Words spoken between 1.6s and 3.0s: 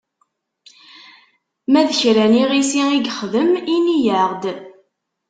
Ma d kra n yiɣisi i